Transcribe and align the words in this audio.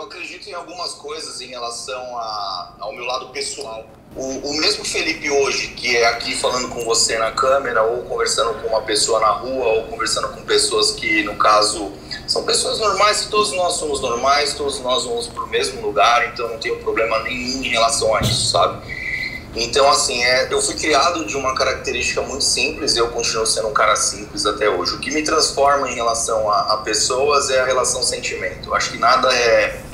eu 0.00 0.06
acredito 0.06 0.48
em 0.48 0.54
algumas 0.54 0.94
coisas 0.94 1.40
em 1.42 1.48
relação 1.48 2.00
a, 2.18 2.72
ao 2.80 2.92
meu 2.94 3.04
lado 3.04 3.28
pessoal. 3.28 3.84
O, 4.16 4.50
o, 4.50 4.56
mesmo 4.56 4.84
Felipe 4.84 5.30
hoje, 5.30 5.68
que 5.68 5.96
é 5.96 6.06
aqui 6.06 6.34
falando 6.34 6.68
com 6.68 6.84
você 6.84 7.18
na 7.18 7.30
câmera, 7.30 7.82
ou 7.82 8.02
conversando 8.04 8.54
com 8.60 8.68
uma 8.68 8.82
pessoa 8.82 9.20
na 9.20 9.28
rua, 9.28 9.66
ou 9.66 9.84
conversando 9.84 10.28
com 10.28 10.42
pessoas 10.42 10.92
que, 10.92 11.22
no 11.22 11.36
caso, 11.36 11.92
são 12.26 12.42
pessoas 12.44 12.78
normais, 12.78 13.26
todos 13.26 13.52
nós 13.52 13.74
somos 13.74 14.00
normais, 14.00 14.54
todos 14.54 14.80
nós 14.80 15.04
vamos 15.04 15.28
para 15.28 15.44
o 15.44 15.48
mesmo 15.48 15.80
lugar, 15.82 16.26
então 16.28 16.48
não 16.48 16.58
tenho 16.58 16.78
problema 16.78 17.20
nenhum 17.20 17.62
em 17.62 17.68
relação 17.68 18.16
a 18.16 18.20
isso, 18.20 18.50
sabe? 18.50 18.82
Então, 19.54 19.88
assim, 19.90 20.22
é, 20.22 20.48
eu 20.50 20.62
fui 20.62 20.74
criado 20.74 21.24
de 21.24 21.36
uma 21.36 21.54
característica 21.54 22.22
muito 22.22 22.44
simples 22.44 22.96
e 22.96 22.98
eu 22.98 23.10
continuo 23.10 23.46
sendo 23.46 23.68
um 23.68 23.72
cara 23.72 23.94
simples 23.96 24.46
até 24.46 24.68
hoje. 24.68 24.94
O 24.94 24.98
que 24.98 25.10
me 25.10 25.22
transforma 25.22 25.90
em 25.90 25.94
relação 25.94 26.50
a, 26.50 26.74
a 26.74 26.76
pessoas 26.78 27.50
é 27.50 27.60
a 27.60 27.64
relação 27.64 28.02
sentimento. 28.02 28.72
Acho 28.74 28.92
que 28.92 28.98
nada 28.98 29.32
é 29.34 29.89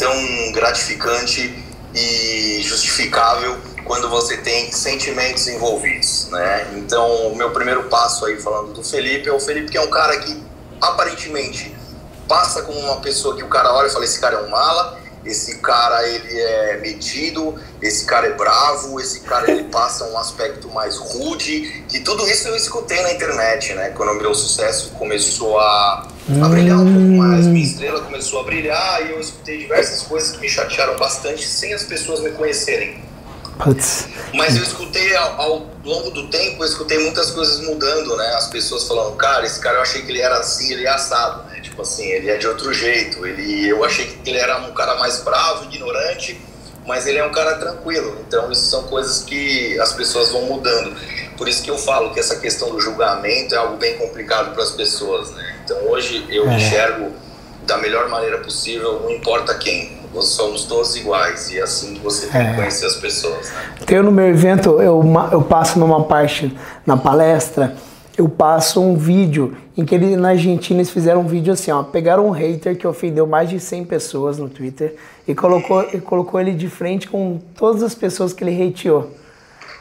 tão 0.00 0.52
gratificante 0.52 1.62
e 1.94 2.62
justificável 2.62 3.58
quando 3.84 4.08
você 4.08 4.38
tem 4.38 4.72
sentimentos 4.72 5.46
envolvidos, 5.46 6.28
né? 6.30 6.72
Então, 6.76 7.28
o 7.28 7.36
meu 7.36 7.50
primeiro 7.50 7.84
passo 7.84 8.24
aí 8.24 8.40
falando 8.40 8.72
do 8.72 8.82
Felipe 8.82 9.28
é 9.28 9.32
o 9.32 9.38
Felipe 9.38 9.70
que 9.70 9.76
é 9.76 9.80
um 9.80 9.90
cara 9.90 10.18
que 10.18 10.42
aparentemente 10.80 11.76
passa 12.26 12.62
como 12.62 12.78
uma 12.78 13.00
pessoa 13.00 13.36
que 13.36 13.42
o 13.42 13.48
cara 13.48 13.74
olha 13.74 13.88
e 13.88 13.90
fala 13.90 14.04
esse 14.04 14.18
cara 14.18 14.36
é 14.36 14.40
um 14.40 14.48
mala, 14.48 14.99
esse 15.24 15.58
cara 15.58 16.06
ele 16.08 16.40
é 16.40 16.78
metido, 16.78 17.54
esse 17.82 18.04
cara 18.04 18.26
é 18.26 18.34
bravo, 18.34 19.00
esse 19.00 19.20
cara 19.20 19.50
ele 19.50 19.64
passa 19.70 20.04
um 20.04 20.18
aspecto 20.18 20.68
mais 20.68 20.96
rude, 20.96 21.84
e 21.92 22.00
tudo 22.00 22.28
isso 22.28 22.48
eu 22.48 22.56
escutei 22.56 23.02
na 23.02 23.12
internet, 23.12 23.74
né? 23.74 23.90
Quando 23.90 24.12
o 24.12 24.14
meu 24.14 24.34
sucesso 24.34 24.90
começou 24.92 25.58
a, 25.58 26.08
a 26.42 26.48
brilhar 26.48 26.78
um 26.78 26.84
pouco 26.84 27.18
mais, 27.18 27.46
minha 27.46 27.64
estrela 27.64 28.00
começou 28.00 28.40
a 28.40 28.44
brilhar 28.44 29.06
e 29.06 29.10
eu 29.12 29.20
escutei 29.20 29.58
diversas 29.58 30.02
coisas 30.02 30.32
que 30.32 30.40
me 30.40 30.48
chatearam 30.48 30.96
bastante 30.96 31.46
sem 31.46 31.74
as 31.74 31.84
pessoas 31.84 32.20
me 32.20 32.30
conhecerem. 32.30 33.10
Putz. 33.62 34.08
Mas 34.32 34.56
eu 34.56 34.62
escutei 34.62 35.14
ao, 35.16 35.40
ao, 35.40 35.70
longo 35.84 36.10
do 36.10 36.28
tempo, 36.28 36.62
eu 36.62 36.66
escutei 36.66 36.98
muitas 36.98 37.30
coisas 37.30 37.60
mudando, 37.60 38.16
né? 38.16 38.34
As 38.34 38.46
pessoas 38.46 38.88
falando, 38.88 39.14
cara, 39.16 39.44
esse 39.44 39.60
cara 39.60 39.76
eu 39.76 39.82
achei 39.82 40.02
que 40.02 40.10
ele 40.10 40.20
era 40.20 40.38
assim, 40.38 40.72
ele 40.72 40.86
é 40.86 40.90
assado? 40.90 41.49
Tipo 41.80 41.82
assim, 41.82 42.06
ele 42.10 42.30
é 42.30 42.36
de 42.36 42.46
outro 42.46 42.72
jeito. 42.72 43.26
Ele, 43.26 43.68
eu 43.68 43.84
achei 43.84 44.06
que 44.06 44.30
ele 44.30 44.38
era 44.38 44.58
um 44.58 44.72
cara 44.72 44.96
mais 44.96 45.22
bravo, 45.22 45.64
ignorante, 45.64 46.40
mas 46.86 47.06
ele 47.06 47.18
é 47.18 47.24
um 47.24 47.32
cara 47.32 47.56
tranquilo. 47.56 48.18
Então, 48.26 48.50
isso 48.50 48.70
são 48.70 48.84
coisas 48.84 49.22
que 49.22 49.78
as 49.80 49.92
pessoas 49.92 50.30
vão 50.30 50.42
mudando. 50.42 50.94
Por 51.36 51.48
isso 51.48 51.62
que 51.62 51.70
eu 51.70 51.78
falo 51.78 52.12
que 52.12 52.20
essa 52.20 52.36
questão 52.36 52.70
do 52.70 52.80
julgamento 52.80 53.54
é 53.54 53.58
algo 53.58 53.76
bem 53.76 53.96
complicado 53.96 54.52
para 54.52 54.62
as 54.62 54.72
pessoas, 54.72 55.30
né? 55.30 55.56
Então, 55.64 55.76
hoje 55.88 56.26
eu 56.28 56.48
é. 56.48 56.56
enxergo 56.56 57.12
da 57.66 57.78
melhor 57.78 58.08
maneira 58.08 58.38
possível, 58.38 59.00
não 59.00 59.10
importa 59.10 59.54
quem 59.54 60.00
somos 60.22 60.64
todos 60.64 60.96
iguais 60.96 61.52
e 61.52 61.60
assim 61.60 62.00
você 62.02 62.26
tem 62.26 62.40
é. 62.40 62.50
que 62.50 62.56
conhecer 62.56 62.86
as 62.86 62.96
pessoas. 62.96 63.48
Né? 63.88 64.02
No 64.02 64.10
meu 64.10 64.26
evento, 64.26 64.82
eu, 64.82 65.02
eu 65.30 65.42
passo 65.42 65.78
numa 65.78 66.02
parte 66.04 66.54
na 66.84 66.96
palestra, 66.96 67.76
eu 68.20 68.28
passo 68.28 68.82
um 68.82 68.96
vídeo 68.96 69.56
em 69.74 69.82
que 69.82 69.94
ele, 69.94 70.14
na 70.14 70.30
Argentina 70.30 70.78
eles 70.78 70.90
fizeram 70.90 71.22
um 71.22 71.26
vídeo 71.26 71.54
assim, 71.54 71.70
ó, 71.70 71.82
pegaram 71.82 72.26
um 72.26 72.30
hater 72.30 72.76
que 72.76 72.86
ofendeu 72.86 73.26
mais 73.26 73.48
de 73.48 73.58
100 73.58 73.86
pessoas 73.86 74.36
no 74.36 74.46
Twitter 74.46 74.94
e 75.26 75.34
colocou, 75.34 75.82
e 75.90 75.98
colocou 75.98 76.38
ele 76.38 76.52
de 76.52 76.68
frente 76.68 77.08
com 77.08 77.38
todas 77.56 77.82
as 77.82 77.94
pessoas 77.94 78.34
que 78.34 78.44
ele 78.44 78.62
hateou. 78.62 79.10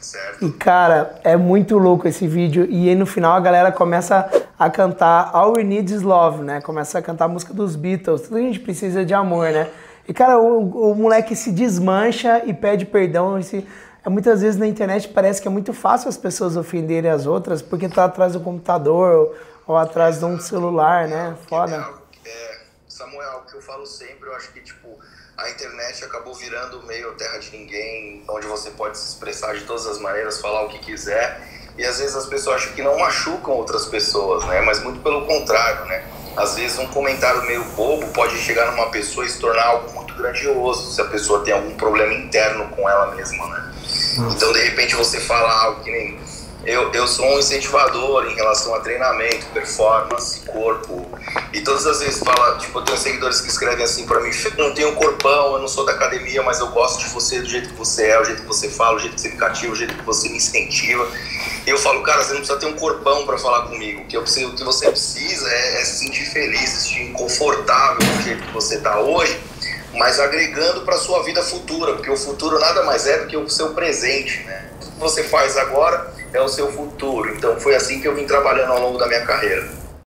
Certo. 0.00 0.44
E 0.44 0.52
cara, 0.52 1.18
é 1.24 1.36
muito 1.36 1.76
louco 1.76 2.06
esse 2.06 2.28
vídeo. 2.28 2.68
E 2.70 2.88
aí 2.88 2.94
no 2.94 3.04
final 3.04 3.34
a 3.34 3.40
galera 3.40 3.72
começa 3.72 4.30
a 4.56 4.70
cantar 4.70 5.30
All 5.32 5.54
We 5.56 5.64
Need 5.64 5.92
Is 5.92 6.02
Love, 6.02 6.44
né? 6.44 6.60
Começa 6.60 7.00
a 7.00 7.02
cantar 7.02 7.24
a 7.24 7.28
música 7.28 7.52
dos 7.52 7.74
Beatles. 7.74 8.22
Tudo 8.22 8.36
a 8.36 8.40
gente 8.40 8.60
precisa 8.60 9.04
de 9.04 9.12
amor, 9.12 9.50
né? 9.50 9.66
E, 10.08 10.14
cara, 10.14 10.38
o, 10.38 10.92
o 10.92 10.94
moleque 10.94 11.34
se 11.34 11.50
desmancha 11.50 12.42
e 12.46 12.54
pede 12.54 12.86
perdão. 12.86 13.38
Esse, 13.38 13.58
é, 13.58 13.62
muitas 14.08 14.40
vezes 14.40 14.58
na 14.58 14.66
internet 14.66 15.08
parece 15.08 15.42
que 15.42 15.48
é 15.48 15.50
muito 15.50 15.72
fácil 15.72 16.08
as 16.08 16.16
pessoas 16.16 16.56
ofenderem 16.56 17.10
as 17.10 17.26
outras 17.26 17.60
porque 17.60 17.88
tá 17.88 18.04
atrás 18.04 18.32
do 18.32 18.40
computador 18.40 19.12
ou, 19.14 19.36
ou 19.66 19.76
atrás 19.76 20.18
de 20.18 20.24
um 20.24 20.40
celular, 20.40 21.06
né? 21.06 21.36
Foda. 21.48 21.86
É, 22.24 22.60
Samuel, 22.88 23.42
o 23.44 23.50
que 23.50 23.56
eu 23.56 23.62
falo 23.62 23.86
sempre, 23.86 24.28
eu 24.28 24.34
acho 24.34 24.52
que, 24.52 24.60
tipo, 24.60 24.88
a 25.36 25.50
internet 25.50 26.04
acabou 26.04 26.34
virando 26.34 26.82
meio 26.86 27.12
terra 27.14 27.38
de 27.38 27.50
ninguém, 27.56 28.22
onde 28.28 28.46
você 28.46 28.70
pode 28.70 28.98
se 28.98 29.08
expressar 29.08 29.54
de 29.54 29.64
todas 29.64 29.86
as 29.86 29.98
maneiras, 29.98 30.40
falar 30.40 30.64
o 30.64 30.68
que 30.68 30.78
quiser. 30.78 31.40
E 31.78 31.84
às 31.84 31.98
vezes 31.98 32.14
as 32.14 32.26
pessoas 32.26 32.56
acham 32.56 32.74
que 32.74 32.82
não 32.82 32.98
machucam 32.98 33.54
outras 33.54 33.86
pessoas, 33.86 34.44
né? 34.46 34.60
Mas 34.60 34.82
muito 34.82 35.00
pelo 35.00 35.26
contrário, 35.26 35.86
né? 35.86 36.04
Às 36.36 36.56
vezes 36.56 36.78
um 36.78 36.86
comentário 36.88 37.42
meio 37.46 37.64
bobo 37.70 38.06
pode 38.08 38.36
chegar 38.36 38.70
numa 38.70 38.90
pessoa 38.90 39.24
e 39.24 39.30
se 39.30 39.38
tornar 39.38 39.64
algo 39.64 39.92
muito 39.92 40.14
grandioso, 40.14 40.92
se 40.92 41.00
a 41.00 41.06
pessoa 41.06 41.42
tem 41.42 41.54
algum 41.54 41.74
problema 41.76 42.12
interno 42.12 42.68
com 42.68 42.88
ela 42.88 43.14
mesma, 43.14 43.48
né? 43.48 43.74
Então, 44.18 44.52
de 44.52 44.62
repente, 44.62 44.94
você 44.94 45.20
fala 45.20 45.52
algo 45.64 45.82
que 45.82 45.90
nem. 45.90 46.18
Eu, 46.64 46.92
eu 46.92 47.08
sou 47.08 47.24
um 47.24 47.38
incentivador 47.38 48.26
em 48.26 48.34
relação 48.34 48.74
a 48.74 48.80
treinamento, 48.80 49.46
performance, 49.46 50.40
corpo. 50.40 51.08
E 51.54 51.62
todas 51.62 51.86
as 51.86 52.00
vezes 52.00 52.18
fala, 52.18 52.58
tipo, 52.58 52.78
eu 52.78 52.84
tenho 52.84 52.98
seguidores 52.98 53.40
que 53.40 53.48
escrevem 53.48 53.82
assim 53.82 54.04
para 54.06 54.20
mim: 54.20 54.30
não 54.58 54.74
tenho 54.74 54.94
corpão, 54.94 55.54
eu 55.54 55.58
não 55.58 55.68
sou 55.68 55.86
da 55.86 55.92
academia, 55.92 56.42
mas 56.42 56.60
eu 56.60 56.68
gosto 56.68 57.00
de 57.00 57.08
você 57.14 57.40
do 57.40 57.48
jeito 57.48 57.70
que 57.70 57.74
você 57.74 58.08
é, 58.08 58.20
o 58.20 58.24
jeito 58.24 58.42
que 58.42 58.48
você 58.48 58.68
fala, 58.68 58.96
o 58.96 58.98
jeito 58.98 59.14
que 59.14 59.22
você 59.22 59.28
me 59.30 59.36
cativa, 59.36 59.72
o 59.72 59.76
jeito 59.76 59.94
que 59.94 60.04
você 60.04 60.28
me 60.28 60.36
incentiva. 60.36 61.08
E 61.66 61.70
eu 61.70 61.78
falo, 61.78 62.02
cara, 62.02 62.22
você 62.22 62.32
não 62.32 62.40
precisa 62.40 62.58
ter 62.58 62.66
um 62.66 62.76
corpão 62.76 63.24
para 63.24 63.38
falar 63.38 63.62
comigo. 63.68 64.02
O 64.02 64.06
que, 64.06 64.16
eu 64.16 64.22
preciso, 64.22 64.50
o 64.50 64.54
que 64.54 64.64
você 64.64 64.90
precisa 64.90 65.48
é, 65.48 65.80
é 65.80 65.84
se 65.84 66.04
sentir 66.04 66.26
feliz, 66.26 66.68
se 66.68 66.88
sentir 66.88 67.12
confortável 67.12 67.98
do 67.98 68.22
jeito 68.22 68.42
que 68.42 68.52
você 68.52 68.78
tá 68.80 69.00
hoje 69.00 69.38
mas 69.94 70.20
agregando 70.20 70.82
para 70.82 70.96
sua 70.96 71.22
vida 71.22 71.42
futura, 71.42 71.94
porque 71.94 72.10
o 72.10 72.16
futuro 72.16 72.58
nada 72.58 72.84
mais 72.84 73.06
é 73.06 73.18
do 73.18 73.26
que 73.26 73.36
o 73.36 73.48
seu 73.48 73.70
presente, 73.74 74.42
né? 74.44 74.70
O 74.76 74.78
que 74.78 75.00
você 75.00 75.24
faz 75.24 75.56
agora 75.56 76.12
é 76.32 76.40
o 76.40 76.48
seu 76.48 76.70
futuro. 76.72 77.34
Então 77.34 77.58
foi 77.60 77.74
assim 77.74 78.00
que 78.00 78.06
eu 78.06 78.14
vim 78.14 78.26
trabalhando 78.26 78.72
ao 78.72 78.80
longo 78.80 78.98
da 78.98 79.06
minha 79.06 79.24
carreira. 79.24 79.79